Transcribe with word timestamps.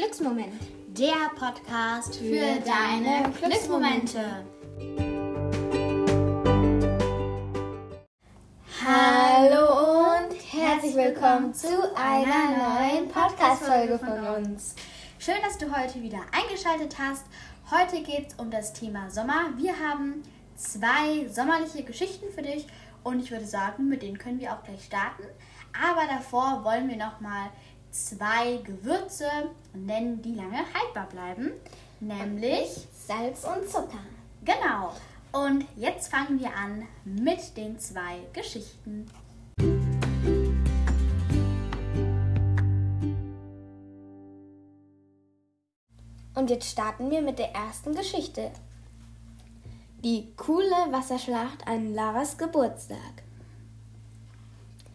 Glücksmoment. 0.00 0.54
Der 0.98 1.30
Podcast 1.38 2.16
für 2.16 2.58
deine 2.64 3.30
Glücksmomente. 3.38 4.46
Hallo 8.82 10.24
und 10.24 10.32
herzlich 10.50 10.94
willkommen 10.94 11.52
zu 11.52 11.68
einer 11.94 12.96
neuen 12.96 13.08
Podcast-Folge 13.08 13.98
von 13.98 14.36
uns. 14.36 14.74
Schön, 15.18 15.34
dass 15.42 15.58
du 15.58 15.66
heute 15.70 16.00
wieder 16.00 16.20
eingeschaltet 16.32 16.96
hast. 16.98 17.26
Heute 17.70 18.02
geht 18.02 18.28
es 18.28 18.34
um 18.38 18.50
das 18.50 18.72
Thema 18.72 19.10
Sommer. 19.10 19.50
Wir 19.58 19.78
haben 19.78 20.22
zwei 20.56 21.28
sommerliche 21.28 21.82
Geschichten 21.82 22.32
für 22.34 22.42
dich 22.42 22.66
und 23.04 23.20
ich 23.20 23.30
würde 23.30 23.46
sagen, 23.46 23.90
mit 23.90 24.00
denen 24.00 24.16
können 24.16 24.40
wir 24.40 24.54
auch 24.54 24.62
gleich 24.64 24.82
starten. 24.82 25.24
Aber 25.78 26.06
davor 26.10 26.64
wollen 26.64 26.88
wir 26.88 26.96
nochmal 26.96 27.50
zwei 27.90 28.58
Gewürze 28.58 29.28
nennen, 29.74 30.22
die 30.22 30.34
lange 30.34 30.58
haltbar 30.74 31.08
bleiben, 31.08 31.52
nämlich 32.00 32.86
Salz 32.92 33.44
und 33.44 33.68
Zucker. 33.68 34.04
Genau. 34.44 34.92
Und 35.32 35.64
jetzt 35.76 36.10
fangen 36.10 36.40
wir 36.40 36.54
an 36.54 36.86
mit 37.04 37.56
den 37.56 37.78
zwei 37.78 38.18
Geschichten. 38.32 39.06
Und 46.34 46.48
jetzt 46.48 46.70
starten 46.70 47.10
wir 47.10 47.22
mit 47.22 47.38
der 47.38 47.52
ersten 47.54 47.94
Geschichte. 47.94 48.50
Die 50.02 50.32
coole 50.36 50.90
Wasserschlacht 50.90 51.66
an 51.66 51.94
Laras 51.94 52.38
Geburtstag. 52.38 53.22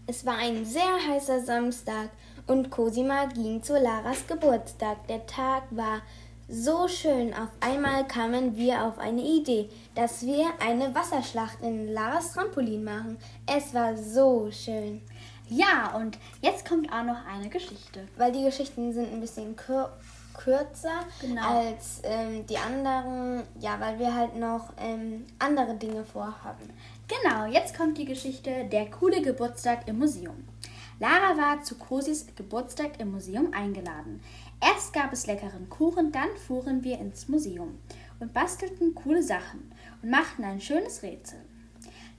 Es 0.07 0.25
war 0.25 0.37
ein 0.37 0.65
sehr 0.65 1.07
heißer 1.07 1.41
Samstag 1.41 2.09
und 2.47 2.69
Cosima 2.69 3.25
ging 3.25 3.61
zu 3.63 3.77
Laras 3.77 4.27
Geburtstag. 4.27 5.07
Der 5.07 5.25
Tag 5.25 5.63
war 5.71 6.01
so 6.47 6.87
schön. 6.87 7.33
Auf 7.33 7.49
einmal 7.59 8.07
kamen 8.07 8.55
wir 8.55 8.83
auf 8.83 8.99
eine 8.99 9.21
Idee, 9.21 9.69
dass 9.95 10.23
wir 10.23 10.45
eine 10.59 10.93
Wasserschlacht 10.93 11.61
in 11.61 11.91
Laras 11.91 12.33
Trampolin 12.33 12.83
machen. 12.83 13.17
Es 13.47 13.73
war 13.73 13.97
so 13.97 14.49
schön. 14.51 15.01
Ja, 15.49 15.95
und 15.95 16.17
jetzt 16.41 16.67
kommt 16.67 16.91
auch 16.91 17.03
noch 17.03 17.25
eine 17.25 17.49
Geschichte. 17.49 18.07
Weil 18.17 18.31
die 18.31 18.43
Geschichten 18.43 18.93
sind 18.93 19.11
ein 19.11 19.21
bisschen 19.21 19.55
kür 19.55 19.91
kürzer 20.37 21.05
Genau. 21.21 21.59
als 21.59 22.01
ähm, 22.03 22.45
die 22.45 22.57
anderen. 22.57 23.43
Ja, 23.59 23.79
weil 23.79 23.97
wir 23.99 24.13
halt 24.13 24.35
noch 24.35 24.73
ähm, 24.77 25.25
andere 25.39 25.75
Dinge 25.75 26.03
vorhaben. 26.03 26.69
Genau, 27.07 27.45
jetzt 27.45 27.77
kommt 27.77 27.97
die 27.97 28.05
Geschichte 28.05 28.65
Der 28.65 28.89
coole 28.89 29.21
Geburtstag 29.21 29.87
im 29.87 29.99
Museum. 29.99 30.35
Lara 30.97 31.37
war 31.37 31.61
zu 31.61 31.75
Cosis 31.75 32.25
Geburtstag 32.37 32.99
im 32.99 33.11
Museum 33.11 33.53
eingeladen. 33.53 34.21
Erst 34.61 34.93
gab 34.93 35.11
es 35.11 35.27
leckeren 35.27 35.69
Kuchen, 35.69 36.13
dann 36.13 36.29
fuhren 36.47 36.85
wir 36.85 36.99
ins 36.99 37.27
Museum 37.27 37.77
und 38.21 38.33
bastelten 38.33 38.95
coole 38.95 39.21
Sachen 39.21 39.71
und 40.01 40.09
machten 40.09 40.45
ein 40.45 40.61
schönes 40.61 41.03
Rätsel. 41.03 41.39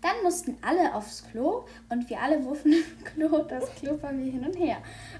Dann 0.03 0.23
mussten 0.23 0.59
alle 0.61 0.95
aufs 0.95 1.25
Klo 1.31 1.65
und 1.89 2.11
wir 2.11 2.21
alle 2.21 2.45
wurfen 2.45 2.73
im 2.99 3.05
Klo 3.05 3.45
das 3.45 3.75
Klopapier 3.77 4.33
hin 4.33 4.45
und 4.45 4.57
her. 4.59 4.77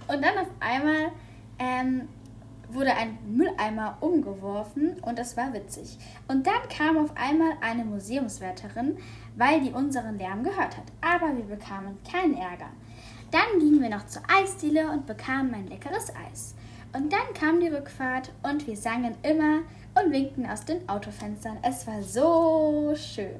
Und 0.07 0.23
dann 0.23 0.37
auf 0.37 0.51
einmal 0.61 1.13
ähm, 1.59 2.09
wurde 2.69 2.95
ein 2.95 3.17
Mülleimer 3.27 3.97
umgeworfen 4.01 4.98
und 5.01 5.19
das 5.19 5.35
war 5.39 5.55
witzig. 5.55 5.97
Und 6.29 6.47
dann 6.47 6.69
kam 6.69 6.98
auf 6.98 7.17
einmal 7.17 7.53
eine 7.63 7.87
Museumswärterin, 7.87 8.98
weil 9.37 9.63
die 9.63 9.73
unseren 9.73 10.19
Lärm 10.19 10.43
gehört 10.43 10.77
hat. 10.77 10.93
Aber 11.01 11.35
wir 11.35 11.45
bekamen 11.45 11.97
keinen 12.05 12.37
Ärger. 12.37 12.69
Dann 13.31 13.59
gingen 13.61 13.81
wir 13.83 13.91
noch 13.91 14.07
zur 14.07 14.23
Eisdiele 14.29 14.91
und 14.91 15.07
bekamen 15.07 15.55
ein 15.55 15.67
leckeres 15.69 16.13
Eis. 16.31 16.55
Und 16.93 17.13
dann 17.13 17.35
kam 17.35 17.61
die 17.61 17.69
Rückfahrt 17.69 18.31
und 18.43 18.67
wir 18.67 18.77
sangen 18.77 19.15
immer 19.23 19.61
und 20.01 20.13
winkten 20.13 20.47
aus 20.47 20.64
den 20.64 20.89
Autofenstern. 20.89 21.59
Es 21.63 21.86
war 21.86 22.03
so 22.03 22.95
schön. 22.97 23.36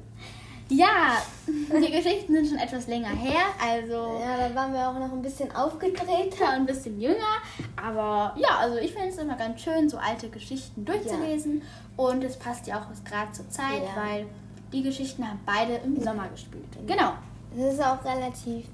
Ja, 0.69 1.21
die 1.47 1.91
Geschichten 1.91 2.33
sind 2.33 2.47
schon 2.49 2.57
etwas 2.57 2.87
länger 2.87 3.07
her, 3.07 3.39
also 3.63 4.19
Ja, 4.21 4.49
da 4.49 4.53
waren 4.53 4.73
wir 4.73 4.89
auch 4.89 4.99
noch 4.99 5.13
ein 5.13 5.21
bisschen 5.21 5.49
aufgedreht. 5.55 6.01
älter 6.09 6.47
und 6.49 6.55
ein 6.55 6.65
bisschen 6.65 6.99
jünger. 6.99 7.37
Aber 7.81 8.35
ja, 8.37 8.57
also 8.59 8.77
ich 8.77 8.91
finde 8.91 9.07
es 9.07 9.17
immer 9.17 9.37
ganz 9.37 9.61
schön, 9.61 9.87
so 9.89 9.97
alte 9.97 10.29
Geschichten 10.29 10.83
durchzulesen. 10.83 11.61
Und 11.95 12.21
es 12.23 12.37
passt 12.37 12.67
ja 12.67 12.79
auch 12.81 13.03
gerade 13.09 13.31
zur 13.31 13.49
Zeit, 13.49 13.81
Ja. 13.95 14.01
weil 14.01 14.25
die 14.73 14.83
Geschichten 14.83 15.25
haben 15.25 15.39
beide 15.45 15.75
im 15.85 16.01
Sommer 16.03 16.27
gespielt. 16.27 16.67
Genau. 16.85 17.13
Es 17.57 17.73
ist 17.75 17.81
auch 17.81 18.03
relativ 18.03 18.65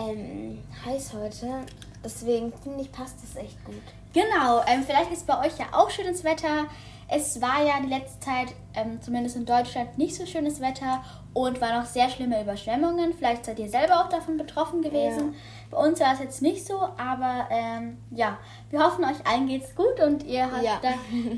ähm, 0.00 0.58
heiß 0.84 1.12
heute. 1.14 1.66
Deswegen 2.04 2.52
finde 2.62 2.82
ich, 2.82 2.90
passt 2.92 3.16
es 3.22 3.36
echt 3.36 3.62
gut. 3.64 3.74
Genau, 4.12 4.62
ähm, 4.66 4.82
vielleicht 4.84 5.12
ist 5.12 5.26
bei 5.26 5.38
euch 5.46 5.58
ja 5.58 5.66
auch 5.72 5.90
schönes 5.90 6.24
Wetter. 6.24 6.66
Es 7.12 7.40
war 7.42 7.64
ja 7.66 7.80
die 7.82 7.88
letzte 7.88 8.20
Zeit, 8.20 8.48
ähm, 8.74 9.02
zumindest 9.02 9.34
in 9.34 9.44
Deutschland, 9.44 9.98
nicht 9.98 10.14
so 10.14 10.24
schönes 10.26 10.60
Wetter 10.60 11.02
und 11.34 11.60
war 11.60 11.78
noch 11.80 11.86
sehr 11.86 12.08
schlimme 12.08 12.40
Überschwemmungen. 12.40 13.12
Vielleicht 13.14 13.44
seid 13.46 13.58
ihr 13.58 13.68
selber 13.68 14.00
auch 14.04 14.08
davon 14.08 14.36
betroffen 14.36 14.80
gewesen. 14.80 15.34
Bei 15.70 15.78
uns 15.78 15.98
war 16.00 16.12
es 16.14 16.20
jetzt 16.20 16.40
nicht 16.40 16.64
so, 16.64 16.78
aber 16.80 17.48
ähm, 17.50 17.98
ja, 18.12 18.38
wir 18.70 18.84
hoffen, 18.84 19.04
euch 19.04 19.26
allen 19.26 19.46
geht's 19.48 19.74
gut 19.74 19.98
und 20.04 20.22
ihr 20.24 20.50
habt 20.50 20.62
Ja. 20.62 20.80
da 20.82 20.90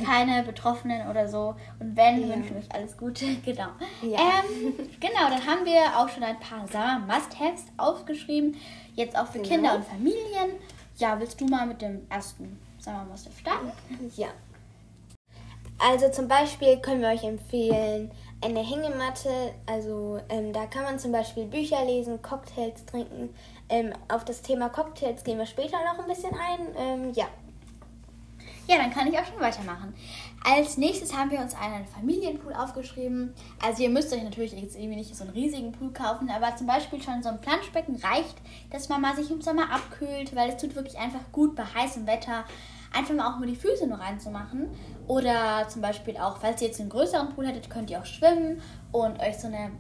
keine 0.05 0.43
Betroffenen 0.47 1.09
oder 1.09 1.27
so. 1.27 1.55
Und 1.81 1.97
wenn, 1.97 2.28
Ja. 2.28 2.34
wünschen 2.37 2.56
euch 2.59 2.71
alles 2.75 2.97
Gute. 2.99 3.25
Genau. 3.44 3.69
Ja. 4.03 4.19
Ähm, 4.19 4.75
genau, 5.00 5.28
dann 5.31 5.47
haben 5.47 5.65
wir 5.65 5.81
auch 5.99 6.09
schon 6.10 6.22
ein 6.22 6.39
paar 6.39 6.66
Sommer-Must-Haves 6.69 7.65
aufgeschrieben. 7.78 8.56
Jetzt 8.94 9.16
auch 9.19 9.27
für 9.27 9.39
Genau. 9.39 9.49
Kinder 9.49 9.75
und 9.77 9.84
Familien. 9.87 10.59
Ja, 10.97 11.19
willst 11.19 11.41
du 11.41 11.47
mal 11.47 11.66
mit 11.66 11.81
dem 11.81 12.06
ersten 12.10 12.59
Sommer-Must-Have 12.78 13.39
starten? 13.41 13.72
Ja. 14.16 14.28
Also 15.84 16.09
zum 16.10 16.28
Beispiel 16.28 16.78
können 16.78 17.00
wir 17.00 17.09
euch 17.09 17.25
empfehlen, 17.25 18.12
eine 18.41 18.60
Hängematte. 18.60 19.53
Also 19.66 20.20
ähm, 20.28 20.53
da 20.53 20.66
kann 20.66 20.84
man 20.84 20.98
zum 20.98 21.10
Beispiel 21.10 21.44
Bücher 21.44 21.84
lesen, 21.84 22.22
Cocktails 22.22 22.84
trinken. 22.87 23.34
Ähm, 23.69 23.92
auf 24.09 24.25
das 24.25 24.42
Thema 24.42 24.69
Cocktails 24.69 25.25
gehen 25.25 25.38
wir 25.38 25.47
später 25.47 25.78
noch 25.84 25.98
ein 25.98 26.09
bisschen 26.09 26.32
ein. 26.34 26.66
Ähm, 26.76 27.12
ja. 27.15 27.26
Ja, 28.69 28.76
dann 28.76 28.92
kann 28.92 29.09
ich 29.09 29.19
auch 29.19 29.26
schon 29.26 29.41
weitermachen. 29.41 29.92
Als 30.44 30.76
nächstes 30.76 31.16
haben 31.16 31.32
wir 31.32 31.41
uns 31.41 31.54
einen 31.54 31.84
Familienpool 31.84 32.54
aufgeschrieben. 32.54 33.34
Also 33.60 33.82
ihr 33.82 33.91
müsst 33.91 34.12
euch 34.12 34.22
natürlich 34.22 34.53
jetzt 34.53 34.76
irgendwie 34.76 34.97
nicht 34.97 35.16
so 35.16 35.25
einen 35.25 35.32
riesigen 35.32 35.72
Pool 35.72 35.92
kaufen, 35.92 36.31
aber 36.31 36.54
zum 36.54 36.69
Beispiel 36.69 37.03
schon 37.03 37.25
so 37.25 37.28
ein 37.28 37.41
Planschbecken 37.41 37.97
reicht, 37.97 38.37
dass 38.71 38.88
man 38.88 39.00
mal 39.00 39.16
sich 39.16 39.31
im 39.32 39.42
Sommer 39.42 39.72
abkühlt, 39.72 40.34
weil 40.37 40.50
es 40.50 40.59
tut 40.59 40.76
wirklich 40.76 40.97
einfach 40.98 41.21
gut 41.32 41.56
bei 41.56 41.65
heißem 41.65 42.06
Wetter, 42.06 42.44
einfach 42.92 43.14
mal 43.14 43.32
auch 43.32 43.38
nur 43.38 43.47
die 43.47 43.56
Füße 43.56 43.86
nur 43.86 43.98
reinzumachen. 43.98 44.69
Oder 45.06 45.66
zum 45.69 45.82
Beispiel 45.82 46.16
auch, 46.16 46.38
falls 46.38 46.62
ihr 46.62 46.69
jetzt 46.69 46.80
einen 46.80 46.91
größeren 46.91 47.30
Pool 47.30 47.47
hättet, 47.47 47.69
könnt 47.70 47.91
ihr 47.91 48.00
auch 48.00 48.06
schwimmen 48.06 48.60
und 48.92 49.20
euch 49.20 49.38
so 49.38 49.48
eine 49.48 49.70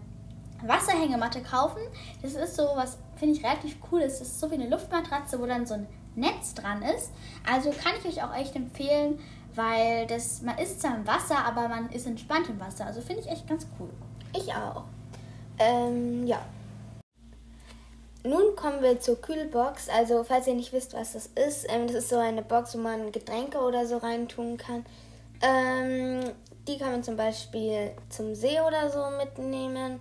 Wasserhängematte 0.66 1.42
kaufen. 1.42 1.80
Das 2.22 2.34
ist 2.34 2.56
so 2.56 2.68
was, 2.74 2.98
finde 3.16 3.36
ich 3.36 3.44
relativ 3.44 3.76
cool. 3.90 4.00
ist. 4.00 4.20
Das 4.20 4.28
ist 4.28 4.40
so 4.40 4.50
wie 4.50 4.54
eine 4.54 4.68
Luftmatratze, 4.68 5.40
wo 5.40 5.46
dann 5.46 5.66
so 5.66 5.74
ein 5.74 5.86
Netz 6.14 6.54
dran 6.54 6.82
ist. 6.82 7.12
Also 7.50 7.70
kann 7.70 7.92
ich 7.98 8.06
euch 8.06 8.24
auch 8.24 8.34
echt 8.34 8.54
empfehlen, 8.56 9.18
weil 9.54 10.06
das, 10.06 10.42
man 10.42 10.58
ist 10.58 10.80
zwar 10.80 10.96
im 10.96 11.06
Wasser, 11.06 11.38
aber 11.44 11.68
man 11.68 11.90
ist 11.90 12.06
entspannt 12.06 12.48
im 12.48 12.60
Wasser. 12.60 12.86
Also 12.86 13.00
finde 13.00 13.22
ich 13.22 13.28
echt 13.28 13.48
ganz 13.48 13.66
cool. 13.78 13.90
Ich 14.34 14.52
auch. 14.52 14.84
Ähm, 15.58 16.26
ja. 16.26 16.40
Nun 18.24 18.54
kommen 18.54 18.82
wir 18.82 19.00
zur 19.00 19.20
Kühlbox. 19.20 19.88
Also, 19.88 20.22
falls 20.22 20.46
ihr 20.46 20.54
nicht 20.54 20.72
wisst, 20.72 20.94
was 20.94 21.12
das 21.12 21.26
ist, 21.26 21.66
ähm, 21.68 21.86
das 21.86 21.96
ist 21.96 22.08
so 22.08 22.18
eine 22.18 22.42
Box, 22.42 22.74
wo 22.74 22.78
man 22.78 23.10
Getränke 23.10 23.58
oder 23.58 23.86
so 23.86 23.96
reintun 23.96 24.56
kann. 24.56 24.84
Ähm, 25.40 26.32
die 26.68 26.78
kann 26.78 26.92
man 26.92 27.02
zum 27.02 27.16
Beispiel 27.16 27.90
zum 28.08 28.34
See 28.34 28.60
oder 28.60 28.90
so 28.90 29.16
mitnehmen. 29.16 30.00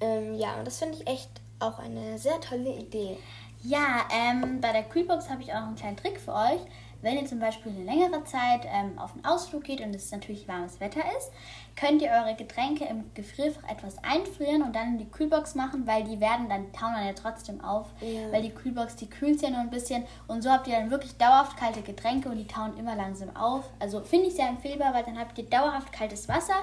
Ähm, 0.00 0.34
ja, 0.34 0.58
und 0.58 0.66
das 0.66 0.78
finde 0.78 0.96
ich 0.96 1.06
echt 1.06 1.30
auch 1.60 1.78
eine 1.78 2.18
sehr 2.18 2.40
tolle 2.40 2.70
Idee. 2.70 3.18
Ja, 3.62 4.06
ähm, 4.12 4.60
bei 4.60 4.72
der 4.72 4.84
Kühlbox 4.84 5.28
habe 5.30 5.42
ich 5.42 5.52
auch 5.52 5.60
noch 5.60 5.66
einen 5.68 5.76
kleinen 5.76 5.96
Trick 5.96 6.20
für 6.20 6.32
euch. 6.34 6.60
Wenn 7.00 7.16
ihr 7.16 7.26
zum 7.26 7.38
Beispiel 7.38 7.70
eine 7.70 7.84
längere 7.84 8.24
Zeit 8.24 8.62
ähm, 8.66 8.98
auf 8.98 9.12
einen 9.14 9.24
Ausflug 9.24 9.62
geht 9.62 9.80
und 9.80 9.94
es 9.94 10.10
natürlich 10.10 10.48
warmes 10.48 10.80
Wetter 10.80 11.00
ist, 11.16 11.30
könnt 11.76 12.02
ihr 12.02 12.10
eure 12.10 12.34
Getränke 12.34 12.86
im 12.86 13.04
Gefrierfach 13.14 13.62
etwas 13.70 13.98
einfrieren 14.02 14.62
und 14.62 14.74
dann 14.74 14.88
in 14.94 14.98
die 14.98 15.08
Kühlbox 15.08 15.54
machen, 15.54 15.86
weil 15.86 16.02
die 16.02 16.18
werden 16.18 16.48
dann, 16.48 16.72
tauen 16.72 16.94
dann 16.94 17.06
ja 17.06 17.12
trotzdem 17.12 17.62
auf, 17.62 17.86
Ja. 18.00 18.32
weil 18.32 18.42
die 18.42 18.50
Kühlbox, 18.50 18.96
die 18.96 19.08
kühlt 19.08 19.40
ja 19.42 19.50
nur 19.50 19.60
ein 19.60 19.70
bisschen 19.70 20.04
und 20.26 20.42
so 20.42 20.50
habt 20.50 20.66
ihr 20.66 20.74
dann 20.76 20.90
wirklich 20.90 21.16
dauerhaft 21.18 21.56
kalte 21.56 21.82
Getränke 21.82 22.30
und 22.30 22.36
die 22.36 22.48
tauen 22.48 22.76
immer 22.76 22.96
langsam 22.96 23.34
auf. 23.36 23.70
Also 23.78 24.00
finde 24.00 24.26
ich 24.26 24.34
sehr 24.34 24.48
empfehlbar, 24.48 24.92
weil 24.92 25.04
dann 25.04 25.18
habt 25.20 25.38
ihr 25.38 25.44
dauerhaft 25.48 25.92
kaltes 25.92 26.28
Wasser 26.28 26.56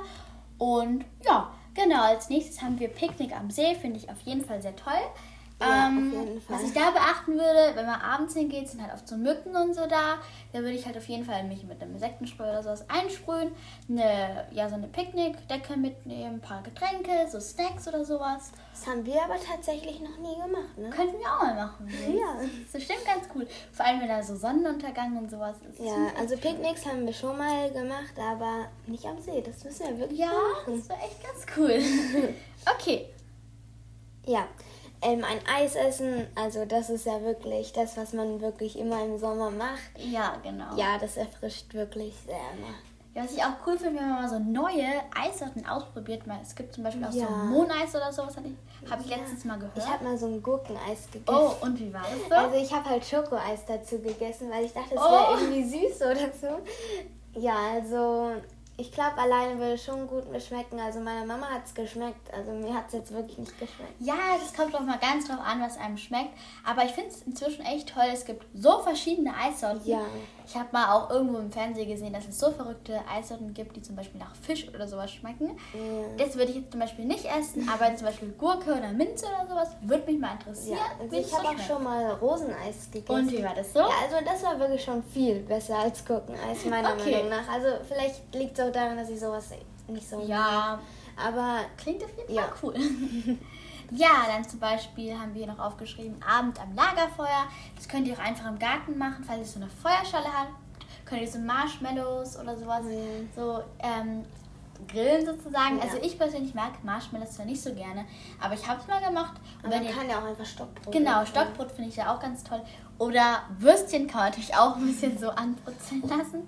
und 0.57 1.05
ja, 1.25 1.49
genau, 1.73 2.01
als 2.03 2.27
nächstes 2.29 2.61
haben 2.61 2.77
wir 2.77 2.89
Picknick 2.89 3.33
am 3.33 3.49
See, 3.51 3.73
finde 3.75 3.99
ich 3.99 4.09
auf 4.09 4.19
jeden 4.25 4.43
Fall 4.43 4.61
sehr 4.61 4.75
toll. 4.75 4.93
Ja, 5.61 5.87
Ähm. 5.87 6.41
Was 6.49 6.63
ich 6.63 6.73
da 6.73 6.91
beachten 6.91 7.33
würde, 7.33 7.75
wenn 7.75 7.85
man 7.85 7.99
abends 8.01 8.33
hingeht, 8.35 8.67
sind 8.69 8.81
halt 8.81 8.93
oft 8.93 9.07
so 9.07 9.15
Mücken 9.15 9.55
und 9.55 9.73
so 9.73 9.87
da. 9.87 10.15
Da 10.51 10.59
würde 10.59 10.71
ich 10.73 10.85
halt 10.85 10.97
auf 10.97 11.07
jeden 11.07 11.23
Fall 11.25 11.43
mich 11.45 11.63
mit 11.63 11.81
einem 11.81 11.93
Insektenspray 11.93 12.49
oder 12.49 12.61
sowas 12.61 12.85
einsprühen. 12.89 13.51
Eine, 13.89 14.45
ja, 14.51 14.67
so 14.67 14.75
eine 14.75 14.87
Picknickdecke 14.87 15.77
mitnehmen, 15.77 16.35
ein 16.35 16.41
paar 16.41 16.61
Getränke, 16.61 17.09
so 17.31 17.39
Snacks 17.39 17.87
oder 17.87 18.03
sowas. 18.03 18.51
Das 18.73 18.85
haben 18.85 19.05
wir 19.05 19.23
aber 19.23 19.35
tatsächlich 19.39 20.01
noch 20.01 20.17
nie 20.17 20.35
gemacht, 20.35 20.77
ne? 20.77 20.89
Könnten 20.89 21.19
wir 21.19 21.27
auch 21.33 21.41
mal 21.41 21.55
machen. 21.55 21.87
Ja. 22.15 22.35
Das 22.37 22.45
ist 22.47 22.73
bestimmt 22.73 23.05
ganz 23.05 23.27
cool. 23.33 23.47
Vor 23.71 23.85
allem, 23.85 24.01
wenn 24.01 24.09
da 24.09 24.21
so 24.21 24.35
Sonnenuntergang 24.35 25.17
und 25.17 25.31
sowas 25.31 25.55
ist. 25.71 25.79
Ja, 25.79 26.07
also 26.19 26.35
Picknicks 26.35 26.85
haben 26.85 27.05
wir 27.05 27.13
schon 27.13 27.37
mal 27.37 27.71
gemacht, 27.71 28.13
aber 28.19 28.65
nicht 28.87 29.05
am 29.05 29.19
See. 29.19 29.41
Das 29.41 29.63
müssen 29.63 29.87
wir 29.87 29.99
wirklich 29.99 30.19
Ja, 30.19 30.27
machen. 30.27 30.77
das 30.79 30.89
war 30.89 30.97
echt 30.97 31.23
ganz 31.23 31.45
cool. 31.57 31.79
Okay. 32.77 33.07
Ja, 34.25 34.47
ähm, 35.05 35.23
ein 35.23 35.39
Eis 35.61 35.75
essen, 35.75 36.27
also 36.35 36.65
das 36.65 36.89
ist 36.89 37.05
ja 37.05 37.21
wirklich 37.21 37.71
das, 37.73 37.95
was 37.97 38.13
man 38.13 38.41
wirklich 38.41 38.77
immer 38.77 39.03
im 39.03 39.17
Sommer 39.17 39.51
macht. 39.51 39.79
Ja, 39.97 40.35
genau. 40.43 40.75
Ja, 40.75 40.97
das 40.99 41.17
erfrischt 41.17 41.73
wirklich 41.73 42.13
sehr 42.25 42.35
immer. 42.57 42.73
Ja, 43.13 43.23
was 43.23 43.31
ich 43.31 43.41
auch 43.41 43.53
cool 43.65 43.77
finde, 43.77 43.99
wenn 44.01 44.09
man 44.09 44.21
mal 44.23 44.29
so 44.29 44.39
neue 44.39 44.85
Eissorten 45.17 45.65
ausprobiert. 45.65 46.23
Es 46.41 46.53
gibt 46.53 46.73
zum 46.73 46.83
Beispiel 46.83 47.05
auch 47.05 47.13
Ja. 47.13 47.27
so 47.27 47.31
Mohneis 47.31 47.95
oder 47.95 48.11
sowas, 48.11 48.35
habe 48.35 48.49
ich, 48.49 48.91
hab 48.91 48.99
ich 48.99 49.09
Ja. 49.09 49.15
letztens 49.17 49.45
mal 49.45 49.55
gehört. 49.57 49.77
Ich 49.77 49.87
habe 49.87 50.03
mal 50.03 50.17
so 50.17 50.25
ein 50.25 50.43
Gurkeneis 50.43 51.07
gegessen. 51.09 51.33
oh, 51.33 51.53
und 51.65 51.79
wie 51.79 51.93
war 51.93 52.01
das 52.01 52.27
so? 52.27 52.35
Also 52.35 52.55
ich 52.61 52.73
habe 52.73 52.89
halt 52.89 53.05
Schokoeis 53.05 53.63
dazu 53.65 53.99
gegessen, 53.99 54.49
weil 54.51 54.65
ich 54.65 54.73
dachte, 54.73 54.95
es 54.95 55.01
Oh. 55.01 55.11
wäre 55.11 55.39
irgendwie 55.39 55.63
süß 55.63 56.01
oder 56.01 56.29
so. 56.41 57.39
Ja, 57.39 57.55
also 57.75 58.31
ich 58.77 58.91
glaube, 58.91 59.17
alleine 59.17 59.57
würde 59.57 59.73
es 59.73 59.85
schon 59.85 60.05
gut 60.07 60.29
mir 60.29 60.41
schmecken. 60.41 60.79
Also 60.79 60.99
meiner 60.99 61.25
Mama 61.25 61.47
hat 61.47 61.65
es 61.65 61.73
geschmeckt. 61.73 62.33
Also 62.33 62.51
mir 62.51 62.73
hat 62.73 62.87
es 62.87 62.93
jetzt 62.93 63.13
wirklich 63.13 63.37
nicht 63.37 63.57
geschmeckt. 63.57 63.93
Ja, 63.99 64.37
das 64.39 64.53
kommt 64.53 64.73
doch 64.73 64.81
mal 64.81 64.99
ganz 64.99 65.27
drauf 65.27 65.39
an, 65.39 65.61
was 65.61 65.77
einem 65.77 65.97
schmeckt. 65.97 66.31
Aber 66.65 66.83
ich 66.83 66.91
finde 66.91 67.09
es 67.11 67.21
inzwischen 67.21 67.63
echt 67.65 67.93
toll. 67.93 68.07
Es 68.11 68.25
gibt 68.25 68.45
so 68.53 68.79
verschiedene 68.79 69.33
Eissorten. 69.35 69.89
Ja. 69.89 70.05
Ich 70.47 70.55
habe 70.55 70.69
mal 70.71 70.93
auch 70.93 71.09
irgendwo 71.09 71.37
im 71.39 71.51
Fernsehen 71.51 71.87
gesehen, 71.87 72.13
dass 72.13 72.27
es 72.27 72.39
so 72.39 72.51
verrückte 72.51 73.01
Eissorten 73.09 73.53
gibt, 73.53 73.75
die 73.75 73.81
zum 73.81 73.95
Beispiel 73.95 74.19
nach 74.19 74.35
Fisch 74.35 74.67
oder 74.73 74.87
sowas 74.87 75.11
schmecken. 75.11 75.57
Ja. 75.73 76.25
Das 76.25 76.35
würde 76.35 76.51
ich 76.51 76.57
jetzt 76.57 76.71
zum 76.71 76.79
Beispiel 76.79 77.05
nicht 77.05 77.25
essen, 77.25 77.67
aber 77.67 77.95
zum 77.95 78.07
Beispiel 78.07 78.29
Gurke 78.37 78.73
oder 78.73 78.89
Minze 78.91 79.25
oder 79.25 79.47
sowas 79.47 79.69
würde 79.81 80.11
mich 80.11 80.19
mal 80.19 80.33
interessieren. 80.33 80.77
Ja, 80.77 81.03
also 81.03 81.15
ich 81.15 81.33
habe 81.33 81.47
auch 81.49 81.59
schon 81.67 81.83
mal 81.83 82.11
Roseneis 82.13 82.89
gegessen. 82.91 83.19
Und 83.19 83.31
wie 83.31 83.43
war 83.43 83.55
das 83.55 83.73
so? 83.73 83.79
Ja, 83.79 83.89
also 84.03 84.17
das 84.23 84.43
war 84.43 84.59
wirklich 84.59 84.83
schon 84.83 85.01
viel 85.03 85.39
besser 85.41 85.77
als 85.79 86.05
Gurkeneis, 86.05 86.63
meiner 86.65 86.93
Okay. 86.93 87.11
Meinung 87.23 87.29
nach. 87.29 87.47
Also 87.51 87.67
vielleicht 87.87 88.33
liegt 88.35 88.57
es 88.59 88.65
auch 88.65 88.71
daran, 88.71 88.97
dass 88.97 89.09
ich 89.09 89.19
sowas 89.19 89.49
nicht 89.87 90.07
so 90.07 90.21
Ja, 90.21 90.79
mag. 91.17 91.27
Aber 91.27 91.59
Klingt 91.77 92.03
auf 92.03 92.09
jeden 92.17 92.33
Ja. 92.33 92.43
Fall 92.43 92.53
cool. 92.63 92.73
ja, 93.91 94.25
dann 94.27 94.47
zum 94.47 94.59
Beispiel 94.59 95.17
haben 95.17 95.33
wir 95.33 95.47
noch 95.47 95.59
aufgeschrieben, 95.59 96.15
Abend 96.23 96.59
am 96.61 96.73
Lagerfeuer. 96.75 97.45
Das 97.75 97.87
könnt 97.87 98.07
ihr 98.07 98.13
auch 98.15 98.23
einfach 98.23 98.47
im 98.47 98.59
Garten 98.59 98.97
machen, 98.97 99.23
falls 99.25 99.39
ihr 99.39 99.45
so 99.45 99.59
eine 99.59 99.69
Feuerschale 99.69 100.25
habt. 100.25 100.51
Könnt 101.05 101.21
ihr 101.21 101.27
so 101.27 101.39
Marshmallows 101.39 102.37
oder 102.39 102.57
sowas 102.57 102.83
Mhm. 102.83 103.29
so 103.35 103.61
ähm, 103.79 104.25
grillen 104.87 105.25
sozusagen. 105.25 105.77
Ja. 105.77 105.83
Also 105.83 105.97
ich 106.01 106.17
persönlich 106.17 106.53
mag 106.53 106.83
Marshmallows 106.83 107.31
zwar 107.33 107.45
nicht 107.45 107.61
so 107.61 107.73
gerne, 107.73 108.05
aber 108.41 108.53
ich 108.55 108.67
habe 108.67 108.81
es 108.81 108.87
mal 108.87 109.01
gemacht. 109.01 109.33
Und 109.61 109.67
aber 109.67 109.75
wenn 109.75 109.83
man 109.85 109.93
kann 109.93 110.09
ja 110.09 110.19
auch 110.19 110.23
einfach 110.25 110.45
Stockbrot 110.45 110.91
Genau. 110.93 111.23
Stockbrot 111.25 111.71
finde 111.71 111.89
ich 111.89 111.95
ja 111.95 112.13
auch 112.13 112.19
ganz 112.19 112.43
toll. 112.43 112.61
Oder 112.97 113.43
Würstchen 113.59 114.07
kann 114.07 114.21
man 114.21 114.29
natürlich 114.31 114.55
auch 114.55 114.75
ein 114.77 114.85
bisschen 114.87 115.17
so 115.17 115.29
anbrutzeln 115.29 116.01
lassen. 116.07 116.47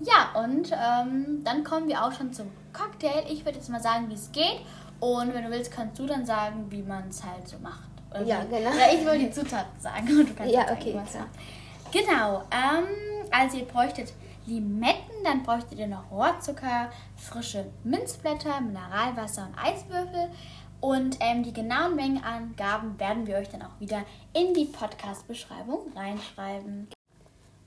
Ja, 0.00 0.40
und 0.40 0.70
ähm, 0.72 1.44
dann 1.44 1.62
kommen 1.62 1.86
wir 1.86 2.02
auch 2.02 2.12
schon 2.12 2.32
zum 2.32 2.50
Cocktail. 2.72 3.24
Ich 3.28 3.44
würde 3.44 3.58
jetzt 3.58 3.68
mal 3.68 3.82
sagen, 3.82 4.08
wie 4.08 4.14
es 4.14 4.32
geht. 4.32 4.60
Und 5.00 5.32
wenn 5.34 5.44
du 5.44 5.50
willst, 5.50 5.72
kannst 5.72 5.98
du 5.98 6.06
dann 6.06 6.24
sagen, 6.26 6.66
wie 6.70 6.82
man 6.82 7.08
es 7.08 7.22
halt 7.24 7.48
so 7.48 7.58
macht. 7.58 7.88
Oder 8.10 8.22
Ja, 8.22 8.42
wie- 8.48 8.56
genau. 8.56 8.70
Oder 8.70 8.92
ich 8.92 9.04
will 9.04 9.18
die 9.18 9.30
Zutaten 9.30 9.80
sagen 9.80 10.06
und 10.08 10.28
du 10.28 10.34
kannst 10.34 10.52
Ja, 10.52 10.66
sagen, 10.66 10.78
okay, 10.80 10.94
macht. 10.94 11.08
Genau, 11.92 12.42
ähm, 12.50 12.86
also 13.30 13.56
ihr 13.56 13.64
bräuchtet 13.64 14.12
Limetten, 14.46 15.24
dann 15.24 15.42
bräuchtet 15.42 15.78
ihr 15.78 15.86
noch 15.86 16.10
Rohrzucker, 16.10 16.90
frische 17.16 17.66
Minzblätter, 17.84 18.60
Mineralwasser 18.60 19.46
und 19.48 19.58
Eiswürfel. 19.58 20.30
Und 20.80 21.16
ähm, 21.20 21.42
die 21.42 21.52
genauen 21.52 21.94
Mengenangaben 21.94 22.98
werden 22.98 23.26
wir 23.26 23.36
euch 23.36 23.48
dann 23.50 23.62
auch 23.62 23.78
wieder 23.80 24.02
in 24.32 24.54
die 24.54 24.64
Podcast-Beschreibung 24.64 25.92
reinschreiben. 25.94 26.88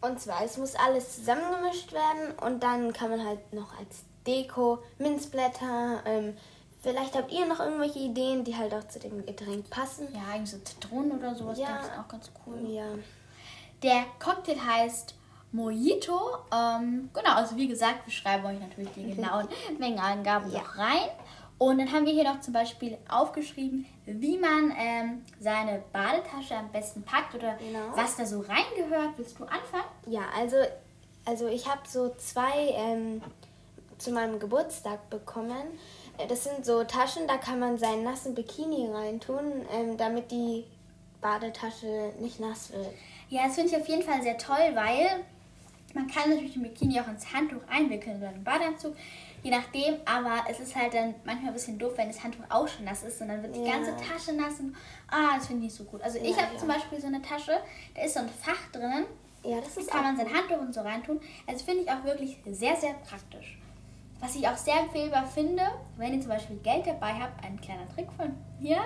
Und 0.02 0.20
zwar, 0.20 0.44
es 0.44 0.58
muss 0.58 0.76
alles 0.76 1.16
zusammengemischt 1.18 1.94
werden 1.94 2.38
und 2.46 2.64
dann 2.64 2.92
kann 2.92 3.10
man 3.12 3.26
halt 3.26 3.54
noch 3.54 3.78
als 3.80 4.04
Deko 4.26 4.80
Minzblätter, 4.98 6.02
ähm, 6.06 6.36
vielleicht 6.84 7.16
habt 7.16 7.32
ihr 7.32 7.46
noch 7.48 7.60
irgendwelche 7.60 7.98
Ideen, 8.00 8.44
die 8.44 8.56
halt 8.56 8.74
auch 8.76 8.88
zu 8.88 9.00
dem 9.00 9.26
Getränk 9.26 9.68
passen. 9.72 10.08
Ja, 10.14 10.34
eigentlich 10.34 10.52
so 10.52 10.58
Zitronen 10.60 11.14
oder 11.18 11.34
sowas, 11.34 11.58
Ja. 11.58 11.68
denke 11.68 11.82
ich, 11.92 12.00
auch 12.00 12.08
ganz 12.08 12.30
cool. 12.46 12.60
Ja. 12.70 12.86
Der 13.82 14.04
Cocktail 14.20 14.58
heißt 14.64 15.16
Mojito. 15.52 16.20
Ähm, 16.54 17.10
genau, 17.14 17.36
also 17.36 17.56
wie 17.56 17.68
gesagt, 17.68 18.06
wir 18.06 18.14
schreiben 18.14 18.46
euch 18.46 18.60
natürlich 18.60 18.92
die 18.94 19.16
genauen 19.16 19.48
Mengenangaben 19.80 20.52
Ja. 20.52 20.60
noch 20.60 20.78
rein. 20.78 21.10
Und 21.60 21.78
dann 21.78 21.92
haben 21.94 22.06
wir 22.06 22.12
hier 22.12 22.24
noch 22.26 22.42
zum 22.42 22.54
Beispiel 22.54 22.98
aufgeschrieben, 23.10 23.86
wie 24.06 24.38
man 24.38 24.74
ähm, 24.78 25.24
seine 25.40 25.82
Badetasche 25.94 26.56
am 26.58 26.70
besten 26.72 27.04
packt 27.04 27.36
oder 27.36 27.56
Genau. 27.56 27.96
was 27.96 28.18
da 28.18 28.26
so 28.26 28.40
reingehört. 28.42 29.12
Willst 29.18 29.40
du 29.40 29.44
anfangen? 29.46 29.86
Ja, 30.08 30.24
also, 30.38 30.58
also 31.26 31.48
ich 31.48 31.70
habe 31.70 31.82
so 31.88 32.10
zwei 32.18 32.70
ähm, 32.76 33.22
zu 33.98 34.12
meinem 34.12 34.40
Geburtstag 34.40 35.10
bekommen. 35.10 35.64
Äh, 36.18 36.28
Das 36.28 36.44
sind 36.44 36.66
so 36.66 36.84
Taschen, 36.84 37.28
da 37.28 37.38
kann 37.38 37.60
man 37.60 37.78
seinen 37.78 38.04
nassen 38.04 38.36
Bikini 38.36 38.90
reintun, 38.92 39.66
ähm, 39.74 39.98
damit 39.98 40.32
die 40.32 40.66
Badetasche 41.22 42.14
nicht 42.20 42.40
nass 42.40 42.72
wird. 42.72 42.88
Ja, 43.30 43.46
das 43.48 43.56
finde 43.56 43.70
ich 43.72 43.78
auf 43.82 43.88
jeden 43.88 44.04
Fall 44.04 44.22
sehr 44.22 44.38
toll, 44.38 44.72
weil 44.74 45.24
man 45.94 46.08
kann 46.08 46.30
natürlich 46.30 46.54
den 46.54 46.64
Bikini 46.64 47.00
auch 47.00 47.08
ins 47.08 47.32
Handtuch 47.34 47.62
einwickeln 47.70 48.18
oder 48.18 48.30
einen 48.30 48.44
Badeanzug, 48.44 48.96
je 49.42 49.52
nachdem. 49.52 49.96
Aber 50.06 50.44
es 50.50 50.60
ist 50.60 50.76
halt 50.76 50.94
dann 50.94 51.16
manchmal 51.24 51.48
ein 51.50 51.54
bisschen 51.54 51.78
doof, 51.80 51.94
wenn 51.96 52.08
das 52.10 52.24
Handtuch 52.24 52.44
auch 52.50 52.68
schon 52.68 52.86
nass 52.86 53.04
ist 53.04 53.22
und 53.22 53.30
dann 53.30 53.42
wird 53.42 53.56
die 53.56 53.62
Ja. 53.64 53.74
ganze 53.74 53.96
Tasche 53.96 54.34
nass 54.34 54.60
und 54.60 54.76
ah, 55.10 55.36
das 55.38 55.48
finde 55.48 55.66
ich 55.66 55.72
nicht 55.72 55.76
so 55.76 55.84
gut. 55.86 56.02
Also 56.02 56.18
ich 56.20 56.36
Ja, 56.36 56.44
habe 56.44 56.54
ja. 56.54 56.60
zum 56.60 56.68
Beispiel 56.68 57.00
so 57.00 57.08
eine 57.08 57.22
Tasche, 57.22 57.58
da 57.96 58.04
ist 58.04 58.14
so 58.16 58.20
ein 58.20 58.30
Fach 58.30 58.70
drinnen, 58.72 59.06
Ja, 59.44 59.60
das 59.62 59.76
da 59.76 59.82
ist 59.82 59.90
kann 59.90 60.00
auch 60.02 60.04
man 60.04 60.18
sein 60.18 60.34
Handtuch 60.34 60.60
und 60.60 60.74
so 60.74 60.82
reintun. 60.82 61.22
Also 61.48 61.64
finde 61.66 61.84
ich 61.84 61.90
auch 61.92 62.04
wirklich 62.04 62.38
sehr, 62.52 62.76
sehr 62.76 62.94
praktisch. 63.08 63.58
Was 64.24 64.38
ich 64.38 64.48
auch 64.48 64.56
sehr 64.56 64.80
empfehlbar 64.80 65.28
finde, 65.28 65.64
wenn 65.98 66.14
ihr 66.14 66.22
zum 66.22 66.30
Beispiel 66.30 66.56
Geld 66.60 66.88
dabei 66.88 67.14
habt, 67.16 67.44
ein 67.44 67.60
kleiner 67.60 67.90
Trick 67.94 68.10
von 68.14 68.32
mir, 68.58 68.78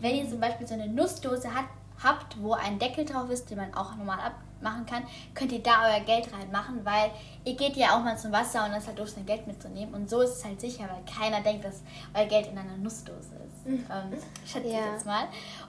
wenn 0.00 0.14
ihr 0.14 0.26
zum 0.26 0.40
Beispiel 0.40 0.66
so 0.66 0.72
eine 0.72 0.88
Nussdose 0.88 1.54
hat, 1.54 1.66
habt, 2.02 2.40
wo 2.40 2.54
ein 2.54 2.78
Deckel 2.78 3.04
drauf 3.04 3.28
ist, 3.28 3.50
den 3.50 3.58
man 3.58 3.74
auch 3.74 3.94
normal 3.96 4.18
abmachen 4.60 4.86
kann, 4.86 5.02
könnt 5.34 5.52
ihr 5.52 5.62
da 5.62 5.86
euer 5.88 6.00
Geld 6.00 6.32
reinmachen, 6.32 6.84
weil 6.84 7.10
ihr 7.44 7.54
geht 7.56 7.76
ja 7.76 7.96
auch 7.96 8.02
mal 8.04 8.16
zum 8.18 8.32
Wasser 8.32 8.64
und 8.64 8.72
das 8.72 8.82
ist 8.82 8.88
halt 8.88 8.98
doof, 8.98 9.08
sein 9.08 9.26
Geld 9.26 9.46
mitzunehmen. 9.46 9.94
Und 9.94 10.08
so 10.10 10.20
ist 10.20 10.36
es 10.36 10.44
halt 10.44 10.60
sicher, 10.60 10.84
weil 10.84 11.02
keiner 11.04 11.40
denkt, 11.42 11.64
dass 11.64 11.82
euer 12.14 12.26
Geld 12.26 12.48
in 12.48 12.58
einer 12.58 12.76
Nussdose 12.76 13.34
ist. 13.34 13.66
Ähm, 13.66 14.18
schätze 14.46 14.66
ich 14.68 14.74
Ja. 14.74 14.92
jetzt 14.92 15.06
mal. 15.06 15.24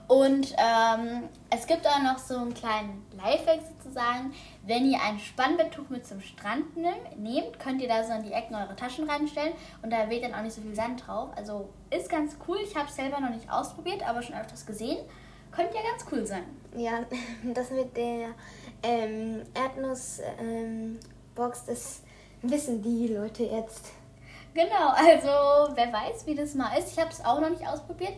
Und 0.08 0.54
ähm, 0.58 1.24
es 1.50 1.66
gibt 1.66 1.86
auch 1.86 2.02
noch 2.02 2.18
so 2.18 2.36
einen 2.36 2.54
kleinen 2.54 3.04
Lifehack 3.12 3.60
sozusagen. 3.78 4.32
Wenn 4.64 4.90
ihr 4.90 4.98
ein 5.02 5.18
Spannbetttuch 5.18 5.88
mit 5.88 6.06
zum 6.06 6.20
Strand 6.20 6.76
nehmt, 6.76 7.58
könnt 7.58 7.80
ihr 7.82 7.88
da 7.88 8.04
so 8.04 8.12
in 8.12 8.22
die 8.22 8.32
Ecken 8.32 8.54
eure 8.54 8.76
Taschen 8.76 9.08
reinstellen 9.08 9.52
und 9.82 9.90
da 9.92 10.08
weht 10.08 10.24
dann 10.24 10.34
auch 10.34 10.42
nicht 10.42 10.54
so 10.54 10.62
viel 10.62 10.74
Sand 10.74 11.06
drauf. 11.06 11.30
Also 11.36 11.68
ist 11.90 12.08
ganz 12.08 12.36
cool. 12.46 12.58
Ich 12.62 12.74
habe 12.76 12.88
es 12.88 12.96
selber 12.96 13.20
noch 13.20 13.30
nicht 13.30 13.50
ausprobiert, 13.50 14.02
aber 14.06 14.22
schon 14.22 14.36
öfters 14.36 14.64
gesehen. 14.66 14.98
Könnte 15.50 15.74
ja 15.76 15.82
ganz 15.90 16.04
cool 16.10 16.24
sein. 16.26 16.44
Ja, 16.74 16.92
das 17.54 17.70
mit 17.70 17.94
der 17.96 18.28
ähm, 18.82 19.42
Erdnussbox, 19.54 20.20
ähm, 20.40 20.98
das 21.34 22.02
wissen 22.42 22.82
die 22.82 23.08
Leute 23.08 23.44
jetzt. 23.44 23.92
Genau, 24.54 24.90
also 24.90 25.74
wer 25.74 25.92
weiß, 25.92 26.26
wie 26.26 26.34
das 26.34 26.54
mal 26.54 26.76
ist. 26.76 26.92
Ich 26.92 26.98
habe 26.98 27.10
es 27.10 27.24
auch 27.24 27.40
noch 27.40 27.48
nicht 27.48 27.66
ausprobiert, 27.66 28.12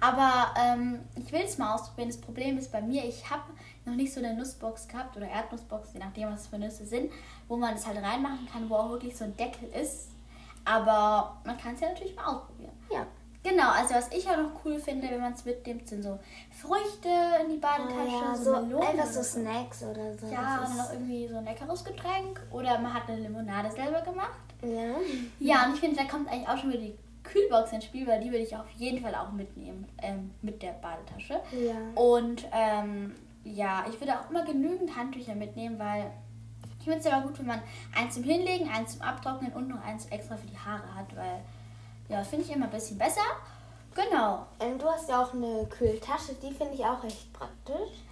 aber 0.00 0.54
ähm, 0.60 1.00
ich 1.16 1.32
will 1.32 1.42
es 1.42 1.56
mal 1.56 1.74
ausprobieren. 1.74 2.08
Das 2.08 2.20
Problem 2.20 2.58
ist 2.58 2.70
bei 2.70 2.82
mir, 2.82 3.04
ich 3.04 3.30
habe 3.30 3.44
noch 3.86 3.94
nicht 3.94 4.12
so 4.12 4.20
eine 4.20 4.34
Nussbox 4.34 4.88
gehabt 4.88 5.16
oder 5.16 5.28
Erdnussbox, 5.28 5.94
je 5.94 6.00
nachdem, 6.00 6.30
was 6.30 6.46
für 6.48 6.58
Nüsse 6.58 6.84
sind, 6.84 7.10
wo 7.48 7.56
man 7.56 7.74
es 7.74 7.86
halt 7.86 7.96
reinmachen 7.96 8.46
kann, 8.52 8.68
wo 8.68 8.74
auch 8.74 8.90
wirklich 8.90 9.16
so 9.16 9.24
ein 9.24 9.36
Deckel 9.36 9.68
ist. 9.70 10.10
Aber 10.64 11.40
man 11.44 11.56
kann 11.56 11.74
es 11.74 11.80
ja 11.80 11.88
natürlich 11.88 12.14
mal 12.14 12.26
ausprobieren. 12.26 12.72
Ja. 12.92 13.06
Genau, 13.48 13.70
also 13.70 13.94
was 13.94 14.12
ich 14.12 14.28
auch 14.28 14.36
noch 14.36 14.64
cool 14.64 14.78
finde, 14.78 15.08
wenn 15.10 15.20
man 15.20 15.32
es 15.32 15.44
mitnimmt, 15.44 15.88
sind 15.88 16.02
so 16.02 16.18
Früchte 16.50 17.08
in 17.42 17.50
die 17.50 17.56
Badetasche, 17.56 18.24
ja, 18.24 18.34
so, 18.34 18.54
so 18.54 18.60
Melonen 18.60 18.88
einfach 18.88 19.06
so 19.06 19.22
Snacks 19.22 19.82
oder 19.82 20.16
so. 20.18 20.26
Ja, 20.26 20.58
und 20.58 20.68
dann 20.68 20.76
noch 20.76 20.92
irgendwie 20.92 21.28
so 21.28 21.36
ein 21.36 21.44
leckeres 21.44 21.84
Getränk 21.84 22.40
oder 22.50 22.78
man 22.78 22.92
hat 22.92 23.08
eine 23.08 23.20
Limonade 23.20 23.70
selber 23.70 24.00
gemacht. 24.02 24.38
ja. 24.62 24.96
Ja, 25.40 25.66
und 25.66 25.74
ich 25.74 25.80
finde, 25.80 25.96
da 25.96 26.04
kommt 26.04 26.28
eigentlich 26.28 26.48
auch 26.48 26.58
schon 26.58 26.70
wieder 26.70 26.82
die 26.82 26.98
Kühlbox 27.22 27.72
ins 27.72 27.84
Spiel, 27.84 28.06
weil 28.06 28.20
die 28.20 28.30
würde 28.30 28.44
ich 28.44 28.56
auf 28.56 28.68
jeden 28.76 29.00
Fall 29.02 29.14
auch 29.14 29.32
mitnehmen 29.32 29.86
ähm, 30.02 30.30
mit 30.42 30.62
der 30.62 30.72
Badetasche. 30.72 31.40
Ja. 31.52 31.74
Und 31.94 32.46
ähm, 32.52 33.14
ja, 33.44 33.84
ich 33.88 34.00
würde 34.00 34.18
auch 34.18 34.30
immer 34.30 34.44
genügend 34.44 34.96
Handtücher 34.96 35.34
mitnehmen, 35.34 35.78
weil 35.78 36.10
ich 36.78 36.84
finde 36.84 36.98
es 36.98 37.06
aber 37.06 37.26
gut, 37.26 37.38
wenn 37.38 37.46
man 37.46 37.62
eins 37.96 38.14
zum 38.14 38.24
Hinlegen, 38.24 38.68
eins 38.68 38.92
zum 38.92 39.02
Abtrocknen 39.02 39.52
und 39.52 39.68
noch 39.68 39.82
eins 39.84 40.06
extra 40.06 40.36
für 40.36 40.46
die 40.46 40.58
Haare 40.58 40.94
hat, 40.94 41.14
weil 41.16 41.40
ja, 42.08 42.18
das 42.18 42.28
finde 42.28 42.44
ich 42.44 42.52
immer 42.52 42.66
ein 42.66 42.70
bisschen 42.70 42.98
besser. 42.98 43.20
Genau. 43.94 44.46
Ähm, 44.60 44.78
du 44.78 44.86
hast 44.86 45.08
ja 45.08 45.22
auch 45.22 45.32
eine 45.34 45.66
Kühltasche, 45.66 46.34
die 46.34 46.52
finde 46.52 46.74
ich 46.74 46.84
auch 46.84 47.02
echt 47.04 47.32
praktisch. 47.32 48.02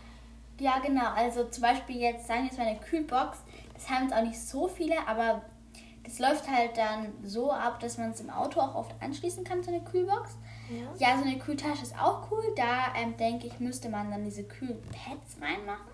Ja, 0.59 0.79
genau. 0.79 1.11
Also 1.15 1.45
zum 1.45 1.63
Beispiel 1.63 1.97
jetzt, 2.01 2.27
sagen 2.27 2.41
wir 2.41 2.47
jetzt 2.47 2.59
mal 2.59 2.67
eine 2.67 2.79
Kühlbox. 2.79 3.39
Das 3.75 3.89
haben 3.91 4.05
jetzt 4.05 4.15
auch 4.15 4.23
nicht 4.23 4.41
so 4.41 4.69
viele, 4.69 4.97
aber 5.07 5.43
das 6.03 6.19
läuft 6.19 6.49
halt 6.51 6.77
dann 6.77 7.13
so 7.25 7.53
ab, 7.53 7.79
dass 7.81 7.99
man 7.99 8.11
es 8.13 8.21
im 8.21 8.31
Auto 8.31 8.61
auch 8.61 8.75
oft 8.75 8.95
anschließen 9.03 9.45
kann, 9.45 9.63
so 9.63 9.71
eine 9.71 9.83
Kühlbox. 9.83 10.37
Ja. 10.99 11.09
Ja, 11.09 11.19
so 11.19 11.25
eine 11.25 11.39
Kühltasche 11.39 11.83
ist 11.83 11.97
auch 12.01 12.31
cool. 12.31 12.43
Da 12.57 12.95
ähm, 12.97 13.17
denke 13.17 13.47
ich, 13.47 13.61
müsste 13.61 13.89
man 13.89 14.11
dann 14.11 14.25
diese 14.25 14.45
Kühlpads 14.45 15.37
reinmachen. 15.41 15.93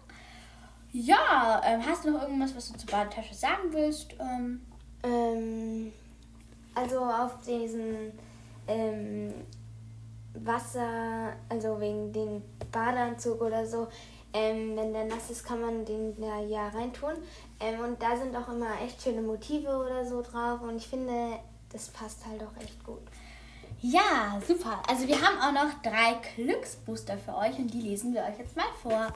Ja, 0.92 1.60
ähm, 1.64 1.80
hast 1.86 2.04
du 2.04 2.10
noch 2.10 2.22
irgendwas, 2.22 2.54
was 2.54 2.70
du 2.70 2.78
zur 2.78 2.90
Badetasche 2.90 3.34
sagen 3.34 3.72
willst? 3.72 4.14
Ähm, 4.20 4.60
Ähm, 5.04 5.92
also 6.74 7.00
auf 7.00 7.38
diesen 7.46 8.12
ähm, 8.66 9.32
Wasser, 10.34 11.32
also 11.48 11.80
wegen 11.80 12.12
dem 12.12 12.42
Badeanzug 12.70 13.40
oder 13.40 13.66
so, 13.66 13.88
ähm, 14.32 14.76
wenn 14.76 14.92
der 14.92 15.04
nass 15.04 15.30
ist, 15.30 15.44
kann 15.44 15.60
man 15.60 15.84
den 15.84 16.18
da 16.20 16.40
ja 16.40 16.68
reintun. 16.68 17.12
Ähm, 17.60 17.80
und 17.80 18.02
da 18.02 18.16
sind 18.16 18.34
auch 18.34 18.48
immer 18.48 18.80
echt 18.82 19.02
schöne 19.02 19.20
Motive 19.20 19.68
oder 19.68 20.04
so 20.06 20.22
drauf 20.22 20.62
und 20.62 20.76
ich 20.76 20.88
finde, 20.88 21.38
das 21.70 21.88
passt 21.88 22.24
halt 22.26 22.42
auch 22.42 22.62
echt 22.62 22.82
gut. 22.84 23.02
ja, 23.80 24.40
super. 24.46 24.82
Also 24.88 25.06
wir 25.06 25.20
haben 25.20 25.38
auch 25.38 25.64
noch 25.64 25.82
drei 25.82 26.18
Glücksbooster 26.36 27.18
für 27.18 27.34
euch 27.36 27.58
und 27.58 27.72
die 27.72 27.80
lesen 27.80 28.14
wir 28.14 28.22
euch 28.22 28.38
jetzt 28.38 28.56
mal 28.56 28.64
vor. 28.80 29.12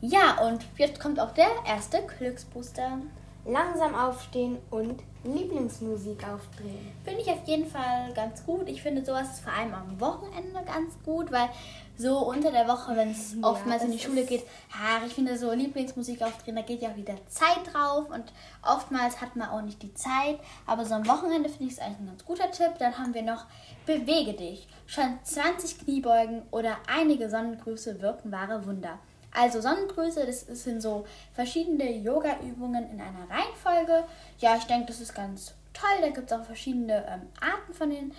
Ja, 0.00 0.38
und 0.46 0.62
jetzt 0.76 1.00
kommt 1.00 1.18
auch 1.18 1.32
der 1.32 1.48
erste 1.66 2.02
Glücksbooster. 2.02 2.98
Langsam 3.46 3.94
aufstehen 3.94 4.58
und 4.70 5.02
Lieblingsmusik 5.24 6.26
aufdrehen. 6.26 6.92
Finde 7.04 7.20
ich 7.20 7.28
auf 7.28 7.46
jeden 7.46 7.66
Fall 7.66 8.12
ganz 8.14 8.44
gut. 8.44 8.68
Ich 8.68 8.82
finde 8.82 9.04
sowas 9.04 9.32
ist 9.32 9.40
vor 9.40 9.52
allem 9.52 9.74
am 9.74 10.00
Wochenende 10.00 10.62
ganz 10.66 10.94
gut, 11.04 11.30
weil 11.30 11.48
so 11.96 12.18
unter 12.18 12.50
der 12.50 12.66
Woche, 12.68 12.96
wenn 12.96 13.10
es 13.10 13.34
Ja, 13.34 13.48
oftmals 13.48 13.84
in 13.84 13.92
die 13.92 13.98
Schule 13.98 14.24
geht, 14.24 14.42
ja, 14.70 15.06
ich 15.06 15.14
finde 15.14 15.38
so 15.38 15.52
Lieblingsmusik 15.52 16.22
aufdrehen, 16.22 16.56
da 16.56 16.62
geht 16.62 16.82
ja 16.82 16.90
auch 16.90 16.96
wieder 16.96 17.14
Zeit 17.28 17.72
drauf 17.72 18.10
und 18.10 18.24
oftmals 18.62 19.20
hat 19.20 19.36
man 19.36 19.48
auch 19.48 19.62
nicht 19.62 19.82
die 19.82 19.94
Zeit. 19.94 20.38
Aber 20.66 20.84
so 20.84 20.94
am 20.94 21.06
Wochenende 21.06 21.48
finde 21.48 21.66
ich 21.66 21.72
es 21.72 21.78
eigentlich 21.78 22.00
ein 22.00 22.06
ganz 22.06 22.24
guter 22.24 22.50
Tipp. 22.50 22.72
Dann 22.78 22.98
haben 22.98 23.14
wir 23.14 23.22
noch 23.22 23.44
Bewege 23.86 24.32
dich. 24.32 24.66
Schon 24.86 25.18
20 25.22 25.80
Kniebeugen 25.80 26.42
oder 26.50 26.76
einige 26.86 27.28
Sonnengrüße 27.28 28.00
wirken 28.00 28.32
wahre 28.32 28.66
Wunder. 28.66 28.98
Also 29.34 29.60
Sonnengrüße, 29.60 30.24
das 30.24 30.42
sind 30.42 30.80
so 30.80 31.04
verschiedene 31.32 31.90
Yoga-Übungen 31.92 32.88
in 32.90 33.00
einer 33.00 33.28
Reihenfolge. 33.28 34.04
Ja, 34.38 34.56
ich 34.56 34.64
denke, 34.64 34.86
das 34.86 35.00
ist 35.00 35.14
ganz 35.14 35.54
toll. 35.72 36.00
Da 36.00 36.08
gibt 36.10 36.30
es 36.30 36.38
auch 36.38 36.44
verschiedene 36.44 37.04
ähm, 37.08 37.22
Arten 37.40 37.74
von 37.74 37.90
den 37.90 38.14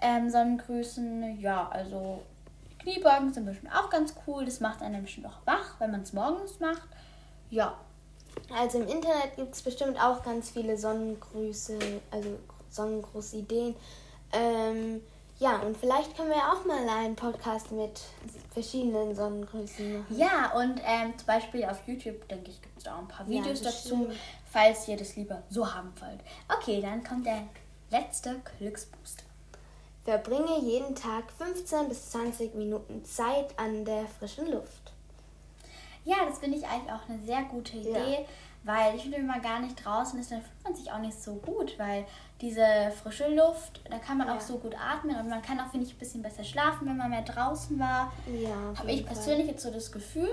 ähm, 0.00 0.30
Sonnengrüßen. 0.30 1.40
Ja, 1.40 1.68
also 1.70 2.22
Kniebeugen 2.78 3.32
sind 3.32 3.46
bestimmt 3.46 3.72
auch 3.74 3.90
ganz 3.90 4.14
cool. 4.26 4.44
Das 4.44 4.60
macht 4.60 4.80
einen 4.80 5.02
bestimmt 5.02 5.26
auch 5.26 5.44
wach, 5.44 5.74
wenn 5.80 5.90
man 5.90 6.02
es 6.02 6.12
morgens 6.12 6.60
macht. 6.60 6.88
Ja, 7.50 7.76
Also 8.56 8.80
im 8.80 8.88
Internet 8.88 9.36
gibt 9.36 9.54
es 9.54 9.62
bestimmt 9.62 10.00
auch 10.00 10.22
ganz 10.22 10.50
viele 10.50 10.78
Sonnengrüße, 10.78 11.78
also 12.12 12.38
Sonnengrußideen. 12.70 13.74
Ähm, 14.32 15.00
ja, 15.40 15.56
und 15.62 15.76
vielleicht 15.76 16.16
können 16.16 16.30
wir 16.30 16.36
auch 16.52 16.64
mal 16.64 16.88
einen 16.88 17.16
Podcast 17.16 17.72
mit 17.72 18.00
verschiedenen 18.52 19.14
Sonnengrüßen 19.16 19.98
machen. 20.00 20.16
Ja, 20.16 20.52
und 20.56 20.80
ähm, 20.84 21.16
zum 21.18 21.26
Beispiel 21.26 21.64
auf 21.64 21.78
YouTube, 21.86 22.28
denke 22.28 22.50
ich, 22.50 22.60
gibt 22.62 22.78
es 22.78 22.84
da 22.84 22.94
auch 22.94 22.98
ein 23.00 23.08
paar 23.08 23.26
Ja, 23.28 23.42
Videos 23.42 23.62
dazu, 23.62 23.96
bestimmt. 23.96 24.14
falls 24.52 24.86
ihr 24.86 24.96
das 24.96 25.16
lieber 25.16 25.42
so 25.50 25.72
haben 25.74 25.92
wollt. 26.00 26.20
Okay, 26.56 26.80
dann 26.80 27.02
kommt 27.02 27.26
der 27.26 27.42
letzte 27.90 28.40
Glücksbooster. 28.58 29.24
Verbringe 30.04 30.58
jeden 30.60 30.94
Tag 30.94 31.24
15 31.38 31.88
bis 31.88 32.10
20 32.10 32.54
Minuten 32.54 33.04
Zeit 33.04 33.58
an 33.58 33.84
der 33.84 34.06
frischen 34.06 34.50
Luft. 34.50 34.79
Ja, 36.04 36.16
das 36.26 36.38
finde 36.38 36.56
ich 36.58 36.66
eigentlich 36.66 36.92
auch 36.92 37.06
eine 37.08 37.18
sehr 37.20 37.42
gute 37.44 37.76
Ja. 37.76 37.90
Idee, 37.90 38.26
weil 38.64 38.94
ich 38.96 39.02
finde, 39.02 39.18
wenn 39.18 39.26
man 39.26 39.40
gar 39.42 39.60
nicht 39.60 39.84
draußen 39.84 40.18
ist, 40.20 40.30
dann 40.30 40.40
fühlt 40.42 40.64
man 40.64 40.74
sich 40.74 40.90
auch 40.92 40.98
nicht 40.98 41.20
so 41.22 41.34
gut, 41.36 41.78
weil 41.78 42.04
diese 42.40 42.64
frische 43.02 43.28
Luft, 43.34 43.80
da 43.90 43.98
kann 43.98 44.16
man 44.18 44.28
Ja. 44.28 44.36
auch 44.36 44.40
so 44.40 44.58
gut 44.58 44.74
atmen 44.78 45.14
und 45.16 45.28
man 45.28 45.42
kann 45.42 45.58
auch, 45.60 45.68
finde 45.70 45.86
ich, 45.86 45.94
ein 45.94 45.98
bisschen 45.98 46.22
besser 46.22 46.44
schlafen, 46.44 46.86
wenn 46.88 46.96
man 46.96 47.10
mehr 47.10 47.22
draußen 47.22 47.78
war. 47.78 48.12
Ja, 48.26 48.50
Habe 48.78 48.90
ich 48.92 49.04
Fall. 49.04 49.12
persönlich 49.14 49.46
jetzt 49.48 49.62
so 49.62 49.70
das 49.70 49.90
Gefühl. 49.92 50.30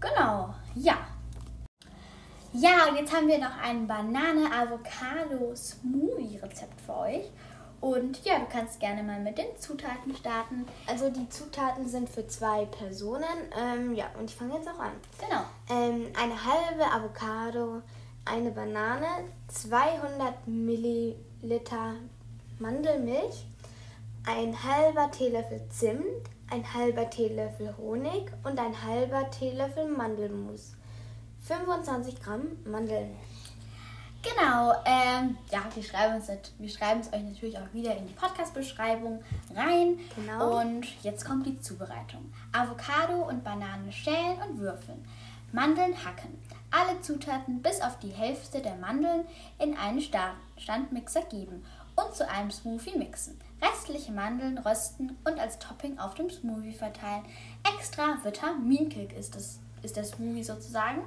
Genau, 0.00 0.54
ja. 0.74 0.96
Ja, 2.52 2.86
und 2.88 2.96
jetzt 2.96 3.14
haben 3.14 3.28
wir 3.28 3.38
noch 3.38 3.56
ein 3.62 3.86
Banane-Avocado-Smoothie-Rezept 3.86 6.80
für 6.80 6.96
euch. 6.96 7.30
Und 7.80 8.24
ja, 8.24 8.38
du 8.38 8.46
kannst 8.46 8.80
gerne 8.80 9.02
mal 9.02 9.20
mit 9.20 9.38
den 9.38 9.58
Zutaten 9.58 10.14
starten. 10.16 10.66
Also 10.86 11.10
die 11.10 11.28
Zutaten 11.28 11.88
sind 11.88 12.08
für 12.08 12.26
zwei 12.26 12.64
Personen. 12.66 13.24
Ähm, 13.56 13.94
ja, 13.94 14.06
und 14.18 14.30
ich 14.30 14.36
fange 14.36 14.54
jetzt 14.54 14.68
auch 14.68 14.78
an. 14.78 14.92
Genau. 15.18 15.42
Ähm, 15.70 16.06
eine 16.20 16.44
halbe 16.44 16.84
Avocado, 16.90 17.82
eine 18.24 18.50
Banane, 18.50 19.06
200 19.48 20.46
Milliliter 20.46 21.94
Mandelmilch, 22.58 23.46
ein 24.26 24.56
halber 24.62 25.10
Teelöffel 25.10 25.62
Zimt, 25.68 26.04
ein 26.50 26.74
halber 26.74 27.08
Teelöffel 27.10 27.76
Honig 27.76 28.32
und 28.44 28.58
ein 28.58 28.82
halber 28.82 29.30
Teelöffel 29.30 29.86
Mandelmus. 29.86 30.74
25 31.42 32.20
Gramm 32.20 32.48
Mandeln. 32.64 33.14
Genau, 34.34 34.72
ähm, 34.84 35.36
ja, 35.52 35.60
wir 35.74 35.82
schreiben, 35.82 36.18
nat- 36.26 36.50
wir 36.58 36.68
schreiben 36.68 37.00
es 37.00 37.12
euch 37.12 37.22
natürlich 37.22 37.56
auch 37.58 37.72
wieder 37.72 37.96
in 37.96 38.06
die 38.08 38.12
Podcast-Beschreibung 38.14 39.22
rein. 39.54 40.00
Genau. 40.16 40.58
Und 40.60 40.84
jetzt 41.02 41.24
kommt 41.24 41.46
die 41.46 41.60
Zubereitung. 41.60 42.32
Avocado 42.52 43.28
und 43.28 43.44
Banane 43.44 43.92
schälen 43.92 44.36
und 44.48 44.58
würfeln. 44.58 45.04
Mandeln 45.52 45.94
hacken. 46.04 46.36
Alle 46.72 47.00
Zutaten 47.02 47.62
bis 47.62 47.80
auf 47.80 47.98
die 48.00 48.10
Hälfte 48.10 48.60
der 48.60 48.74
Mandeln 48.76 49.24
in 49.58 49.76
einen 49.76 50.00
Sta- 50.00 50.34
Standmixer 50.56 51.22
geben 51.22 51.64
und 51.94 52.14
zu 52.14 52.28
einem 52.28 52.50
Smoothie 52.50 52.98
mixen. 52.98 53.38
Restliche 53.62 54.12
Mandeln 54.12 54.58
rösten 54.58 55.16
und 55.24 55.38
als 55.38 55.58
Topping 55.60 55.98
auf 55.98 56.14
dem 56.14 56.28
Smoothie 56.30 56.72
verteilen. 56.72 57.22
Extra 57.76 58.18
Vitaminkick 58.22 59.12
ist, 59.16 59.36
das, 59.36 59.60
ist 59.82 59.96
der 59.96 60.04
Smoothie 60.04 60.42
sozusagen. 60.42 61.02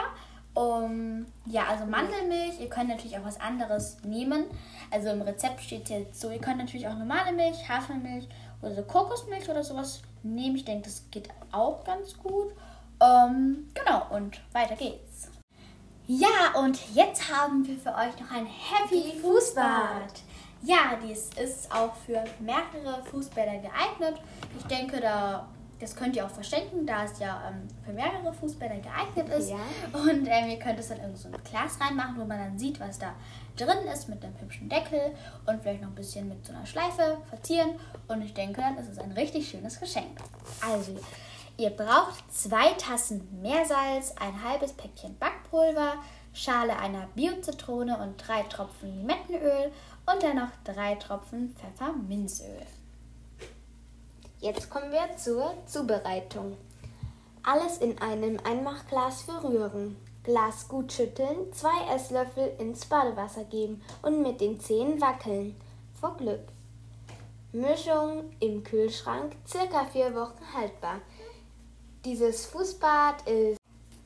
Um, 0.53 1.27
ja, 1.47 1.69
also 1.69 1.87
Mandelmilch, 1.87 2.61
ihr 2.61 2.69
könnt 2.69 2.89
natürlich 2.89 3.17
auch 3.17 3.25
was 3.25 3.41
anderes 3.41 4.03
nehmen. 4.03 4.47
Also 4.91 5.11
im 5.11 5.23
Rezept 5.23 5.61
steht 5.61 5.89
jetzt 5.89 6.21
so, 6.21 6.29
ihr 6.31 6.41
könnt 6.41 6.59
natürlich 6.59 6.89
auch 6.89 6.97
normale 6.97 7.33
Milch, 7.33 7.69
Hafermilch 7.69 8.29
oder 8.61 8.75
so 8.75 8.83
Kokosmilch 8.83 9.49
oder 9.49 9.63
sowas 9.63 10.03
nehmen. 10.23 10.57
Ich 10.57 10.65
denke, 10.65 10.85
das 10.85 11.05
geht 11.11 11.29
auch 11.53 11.85
ganz 11.85 12.17
gut. 12.17 12.53
Ähm, 13.01 13.71
genau, 13.75 14.07
und 14.11 14.41
weiter 14.53 14.77
geht's. 14.77 15.29
Ja, 16.07 16.59
und 16.59 16.79
jetzt 16.95 17.33
haben 17.33 17.67
wir 17.67 17.77
für 17.77 17.95
euch 17.95 18.19
noch 18.21 18.31
ein 18.33 18.47
Happy 18.47 19.19
Fußbad. 19.21 20.23
Ja, 20.63 20.99
dies 21.03 21.31
ist 21.41 21.73
auch 21.73 21.95
für 21.95 22.25
mehrere 22.41 23.03
Fußbäder 23.05 23.59
geeignet. 23.59 24.21
Ich 24.59 24.65
denke, 24.67 25.01
da 25.01 25.49
das 25.81 25.97
könnt 25.97 26.15
ihr 26.15 26.27
auch 26.27 26.31
verschenken, 26.31 26.87
da 26.87 27.05
es 27.05 27.19
ja 27.19 27.43
ähm, 27.49 27.67
für 27.85 27.93
mehrere 27.93 28.33
Fußbäder 28.33 28.77
geeignet 28.77 29.29
ist. 29.31 29.51
Ja. 29.51 29.57
Und 29.93 30.27
ähm, 30.27 30.51
ihr 30.51 30.59
könnt 30.59 30.79
es 30.79 30.89
dann 30.89 31.01
in 31.01 31.17
so 31.17 31.29
ein 31.29 31.37
Glas 31.43 31.81
reinmachen, 31.81 32.17
wo 32.19 32.25
man 32.25 32.39
dann 32.39 32.59
sieht, 32.59 32.79
was 32.79 32.99
da 32.99 33.15
drin 33.57 33.87
ist 33.93 34.09
mit 34.09 34.23
einem 34.23 34.39
hübschen 34.39 34.69
Deckel 34.69 35.15
und 35.47 35.63
vielleicht 35.63 35.81
noch 35.81 35.89
ein 35.89 35.95
bisschen 35.95 36.29
mit 36.29 36.45
so 36.45 36.53
einer 36.53 36.67
Schleife 36.67 37.19
verzieren. 37.29 37.71
Und 38.09 38.23
ich 38.23 38.35
denke, 38.35 38.61
dann 38.61 38.77
ist 38.77 38.89
es 38.89 38.99
ein 38.99 39.13
richtig 39.13 39.49
schönes 39.49 39.81
Geschenk. 39.81 40.21
Also, 40.61 40.99
ihr 41.57 41.71
braucht 41.71 42.31
zwei 42.31 42.73
Tassen 42.75 43.41
Meersalz, 43.41 44.15
ein 44.21 44.45
halbes 44.45 44.75
Päckchen 44.75 45.19
Backpulver, 45.19 45.95
Schale 46.33 46.79
einer 46.79 47.09
Biozitrone 47.15 47.99
und 47.99 48.17
drei 48.17 48.43
Tropfen 48.43 48.99
Limettenöl 48.99 49.73
und 50.07 50.23
dann 50.23 50.37
noch 50.37 50.51
drei 50.63 50.95
Tropfen 50.97 51.57
Pfefferminzöl. 51.57 52.67
Jetzt 54.41 54.71
kommen 54.71 54.91
wir 54.91 55.17
zur 55.19 55.53
Zubereitung. 55.67 56.57
Alles 57.43 57.77
in 57.77 58.01
einem 58.01 58.39
Einmachglas 58.43 59.23
verrühren. 59.23 59.97
Glas 60.25 60.67
gut 60.67 60.93
schütteln, 60.93 61.53
zwei 61.53 61.95
Esslöffel 61.95 62.55
ins 62.59 62.87
Badewasser 62.87 63.45
geben 63.45 63.83
und 64.01 64.23
mit 64.23 64.41
den 64.41 64.59
Zehen 64.59 64.99
wackeln. 64.99 65.57
Vor 66.01 66.17
Glück. 66.17 66.41
Mischung 67.53 68.31
im 68.41 68.65
Kühlschrank, 68.65 69.37
circa 69.47 69.85
vier 69.85 70.15
Wochen 70.15 70.43
haltbar. 70.57 71.01
Dieses 72.07 72.47
Fußbad 72.47 73.29
ist 73.29 73.59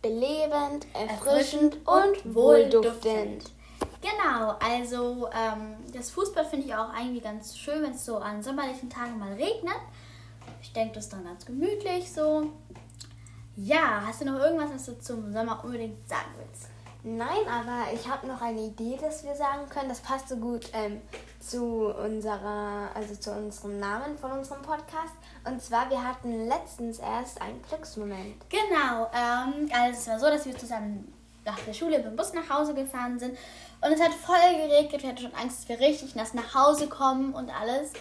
belebend, 0.03 0.87
erfrischend 0.95 1.77
und 1.87 2.35
wohlduftend. 2.35 3.53
Genau, 4.01 4.55
also 4.59 5.29
ähm, 5.29 5.77
das 5.93 6.11
Fußball 6.11 6.45
finde 6.45 6.67
ich 6.67 6.75
auch 6.75 6.93
irgendwie 6.99 7.21
ganz 7.21 7.57
schön, 7.57 7.83
wenn 7.83 7.93
es 7.93 8.05
so 8.05 8.17
an 8.17 8.43
sommerlichen 8.43 8.91
Tagen 8.91 9.19
mal 9.19 9.33
regnet. 9.35 9.81
Ich 10.65 10.73
denke, 10.73 10.95
das 10.95 11.05
ist 11.05 11.13
dann 11.13 11.25
ganz 11.25 11.45
gemütlich 11.45 12.11
so. 12.11 12.51
Ja, 13.55 14.03
hast 14.07 14.23
du 14.23 14.25
noch 14.25 14.41
irgendwas, 14.41 14.71
was 14.73 14.87
du 14.87 14.99
zum 14.99 15.31
Sommer 15.31 15.63
unbedingt 15.63 16.09
sagen 16.09 16.31
willst? 16.39 16.69
Nein, 17.03 17.47
aber 17.47 17.93
ich 17.93 18.09
habe 18.09 18.27
noch 18.27 18.41
eine 18.41 18.63
Idee, 18.63 18.97
dass 18.99 19.23
wir 19.25 19.37
sagen 19.37 19.69
können. 19.69 19.91
Das 19.91 20.01
passt 20.01 20.31
so 20.31 20.37
gut 20.37 20.71
ähm, 20.73 21.03
zu 21.39 21.95
unserer, 21.95 22.89
also 22.95 23.15
zu 23.15 23.31
unserem 23.31 23.79
Namen 23.79 24.17
von 24.17 24.33
unserem 24.33 24.63
Podcast. 24.63 25.13
Und 25.45 25.61
zwar, 25.61 25.91
wir 25.91 26.03
hatten 26.03 26.49
letztens 26.49 26.99
erst 26.99 27.43
einen 27.43 27.61
Glücksmoment. 27.69 28.37
Genau, 28.49 29.11
ähm, 29.13 29.71
also 29.71 29.99
es 29.99 30.07
war 30.09 30.19
so, 30.19 30.27
dass 30.27 30.47
wir 30.47 30.57
zusammen 30.57 31.13
nach 31.45 31.61
der 31.61 31.75
Schule 31.75 31.99
mit 31.99 32.07
dem 32.07 32.17
Bus 32.17 32.33
nach 32.33 32.49
Hause 32.49 32.73
gefahren 32.73 33.19
sind 33.19 33.37
und 33.83 33.93
es 33.93 34.01
hat 34.01 34.15
voll 34.15 34.37
geregnet. 34.67 35.03
Wir 35.03 35.11
hatten 35.11 35.21
schon 35.21 35.35
Angst, 35.35 35.61
dass 35.61 35.69
wir 35.69 35.79
richtig 35.79 36.15
nass 36.15 36.33
nach 36.33 36.55
Hause 36.55 36.89
kommen 36.89 37.35
und 37.35 37.51
alles. 37.51 37.93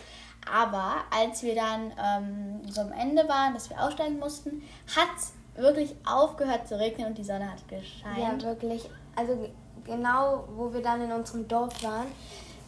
Aber 0.52 1.04
als 1.12 1.44
wir 1.44 1.56
dann 1.56 1.92
ähm, 1.98 2.62
so 2.70 2.82
am 2.82 2.92
Ende 2.92 3.28
waren, 3.28 3.54
dass 3.54 3.70
wir 3.70 3.82
aussteigen 3.82 4.20
mussten, 4.20 4.64
hat 4.96 5.10
es 5.18 5.34
wirklich 5.56 5.96
aufgehört 6.06 6.68
zu 6.68 6.80
regnen 6.80 7.08
und 7.08 7.18
die 7.18 7.24
Sonne 7.24 7.52
hat 7.52 7.68
gescheint. 7.68 8.42
Ja, 8.42 8.50
wirklich. 8.50 8.90
Also 9.16 9.50
genau, 9.84 10.48
wo 10.56 10.74
wir 10.74 10.82
dann 10.82 11.02
in 11.02 11.12
unserem 11.12 11.48
Dorf 11.48 11.84
waren, 11.84 12.08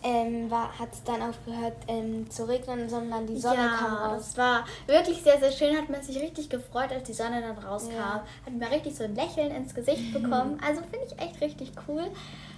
ähm, 0.04 0.52
hat 0.52 0.94
es 0.94 1.04
dann 1.04 1.22
aufgehört 1.22 1.78
ähm, 1.88 2.30
zu 2.30 2.48
regnen, 2.48 2.88
sondern 2.88 3.26
die 3.26 3.40
Sonne 3.40 3.56
ja, 3.56 3.76
kam 3.76 3.94
raus. 3.96 4.28
Es 4.30 4.38
war 4.38 4.64
wirklich 4.86 5.22
sehr, 5.24 5.40
sehr 5.40 5.52
schön. 5.52 5.76
Hat 5.76 5.90
man 5.90 6.04
sich 6.04 6.20
richtig 6.20 6.50
gefreut, 6.50 6.92
als 6.92 7.04
die 7.06 7.14
Sonne 7.14 7.42
dann 7.42 7.58
rauskam. 7.58 7.96
Ja. 7.96 8.24
Hat 8.46 8.54
man 8.54 8.70
richtig 8.70 8.96
so 8.96 9.04
ein 9.04 9.16
Lächeln 9.16 9.50
ins 9.50 9.74
Gesicht 9.74 10.14
bekommen. 10.14 10.60
Also 10.66 10.82
finde 10.82 11.08
ich 11.08 11.20
echt 11.20 11.42
richtig 11.42 11.72
cool. 11.88 12.06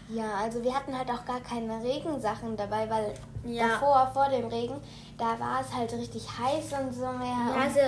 Ja, 0.10 0.36
also 0.42 0.64
wir 0.64 0.74
hatten 0.74 0.98
halt 0.98 1.10
auch 1.10 1.26
gar 1.26 1.40
keine 1.42 1.82
Regensachen 1.84 2.56
dabei, 2.56 2.90
weil 2.90 3.14
Ja. 3.44 3.68
davor, 3.68 4.10
vor 4.14 4.30
dem 4.30 4.48
Regen, 4.48 4.76
da 5.18 5.38
war 5.40 5.62
es 5.62 5.74
halt 5.74 5.92
richtig 5.94 6.26
heiß 6.40 6.74
und 6.82 6.94
so 6.94 7.06
mehr. 7.08 7.28
Ja, 7.56 7.62
also 7.64 7.80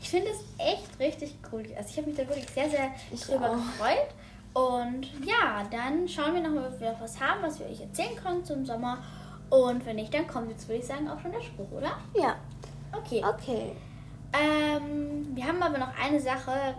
ich 0.00 0.08
finde 0.10 0.28
es 0.30 0.38
echt 0.58 0.98
richtig 0.98 1.36
cool. 1.52 1.64
Also 1.76 1.90
ich 1.90 1.96
habe 1.98 2.08
mich 2.08 2.16
da 2.16 2.26
wirklich 2.28 2.48
sehr, 2.50 2.68
sehr 2.70 2.90
Ich 3.12 3.20
drüber 3.22 3.50
auch. 3.50 3.54
gefreut. 3.54 4.08
Und 4.54 5.04
ja, 5.24 5.62
dann 5.70 6.08
schauen 6.08 6.34
wir 6.34 6.40
nochmal, 6.42 6.68
ob 6.72 6.80
wir 6.80 6.92
noch 6.92 7.00
was 7.00 7.20
haben, 7.20 7.42
was 7.42 7.58
wir 7.60 7.66
euch 7.66 7.80
erzählen 7.80 8.16
können 8.16 8.44
zum 8.44 8.64
Sommer. 8.66 8.98
Und 9.50 9.84
wenn 9.86 9.96
nicht, 9.96 10.12
dann 10.12 10.26
kommt 10.26 10.50
jetzt, 10.50 10.66
würde 10.68 10.80
ich 10.80 10.86
sagen, 10.86 11.08
auch 11.08 11.20
schon 11.20 11.32
der 11.32 11.40
Spruch, 11.42 11.70
oder? 11.70 11.92
ja, 12.14 12.34
Okay. 12.96 13.22
okay. 13.24 13.76
Ähm, 14.32 15.26
wir 15.34 15.46
haben 15.46 15.62
aber 15.62 15.78
noch 15.78 15.90
eine 16.02 16.20
Sache. 16.20 16.74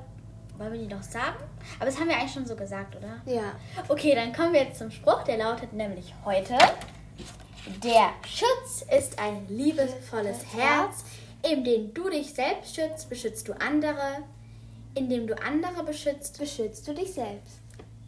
Wollen 0.59 0.73
wir 0.73 0.79
die 0.81 0.93
noch 0.93 1.01
sagen? 1.01 1.37
Aber 1.77 1.85
das 1.85 1.97
haben 1.97 2.09
wir 2.09 2.17
eigentlich 2.17 2.33
schon 2.33 2.45
so 2.45 2.53
gesagt, 2.53 2.93
oder? 2.97 3.21
Ja. 3.25 3.53
Okay, 3.87 4.13
dann 4.13 4.33
kommen 4.33 4.51
wir 4.51 4.63
jetzt 4.63 4.77
zum 4.77 4.91
Spruch. 4.91 5.23
Der 5.23 5.37
lautet 5.37 5.71
nämlich 5.71 6.13
heute: 6.25 6.57
Der 7.81 8.11
Schutz 8.27 8.85
ist 8.97 9.17
ein 9.17 9.47
liebevolles 9.47 10.53
Herz. 10.53 11.05
Indem 11.49 11.93
du 11.93 12.09
dich 12.09 12.33
selbst 12.33 12.75
schützt, 12.75 13.09
beschützt 13.09 13.47
du 13.47 13.53
andere. 13.53 14.25
Indem 14.95 15.27
du 15.27 15.41
andere 15.41 15.81
beschützt, 15.85 16.37
Beschützt 16.37 16.85
du 16.85 16.93
dich 16.93 17.13
selbst. 17.13 17.61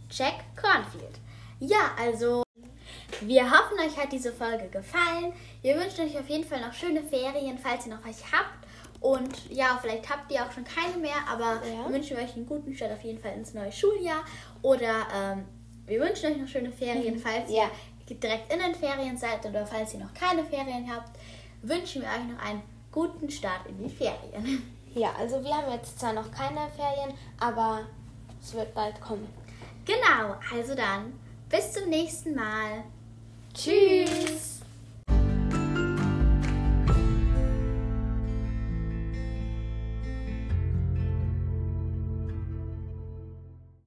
Jack 0.09 0.43
Cornfield. 0.61 1.19
Ja, 1.61 1.91
also 1.97 2.43
wir 3.21 3.49
hoffen, 3.49 3.79
euch 3.79 3.95
hat 3.97 4.11
diese 4.11 4.33
Folge 4.33 4.67
gefallen. 4.67 5.31
Wir 5.61 5.75
wünschen 5.75 6.05
euch 6.05 6.19
auf 6.19 6.27
jeden 6.27 6.43
Fall 6.43 6.59
noch 6.59 6.73
schöne 6.73 7.01
Ferien, 7.03 7.57
falls 7.57 7.85
ihr 7.85 7.95
noch 7.95 8.03
welche 8.03 8.29
habt. 8.29 8.67
Und 9.01 9.49
ja, 9.51 9.77
vielleicht 9.81 10.09
habt 10.09 10.31
ihr 10.31 10.41
auch 10.45 10.51
schon 10.51 10.63
keine 10.63 10.95
mehr, 10.97 11.15
aber 11.29 11.55
Ja. 11.65 11.85
wir 11.87 11.93
wünschen 11.95 12.15
euch 12.17 12.35
einen 12.35 12.45
guten 12.45 12.73
Start 12.73 12.93
auf 12.93 13.01
jeden 13.03 13.19
Fall 13.19 13.33
ins 13.33 13.53
neue 13.53 13.71
Schuljahr. 13.71 14.23
Oder 14.61 15.07
ähm, 15.13 15.45
wir 15.87 15.99
wünschen 15.99 16.31
euch 16.31 16.37
noch 16.37 16.47
schöne 16.47 16.71
Ferien, 16.71 17.17
falls 17.19 17.49
Ja. 17.51 17.63
ihr 18.07 18.15
direkt 18.15 18.53
in 18.53 18.59
den 18.59 18.75
Ferien 18.75 19.17
seid 19.17 19.45
oder 19.45 19.65
falls 19.65 19.93
ihr 19.93 19.99
noch 20.01 20.13
keine 20.13 20.43
Ferien 20.45 20.89
habt, 20.93 21.17
wünschen 21.63 22.01
wir 22.03 22.09
euch 22.09 22.25
noch 22.37 22.45
einen 22.45 22.61
guten 22.91 23.29
Start 23.29 23.65
in 23.67 23.77
die 23.83 23.89
Ferien. 23.89 24.63
Ja, 24.93 25.13
also 25.17 25.41
wir 25.43 25.55
haben 25.55 25.71
jetzt 25.71 25.99
zwar 25.99 26.11
noch 26.13 26.29
keine 26.31 26.69
Ferien, 26.75 27.17
aber 27.39 27.87
es 28.41 28.53
wird 28.53 28.73
bald 28.73 28.99
kommen. 28.99 29.27
Genau, 29.85 30.35
also 30.53 30.75
dann 30.75 31.13
bis 31.49 31.71
zum 31.71 31.89
nächsten 31.89 32.35
Mal. 32.35 32.83
Tschüss. 33.53 34.60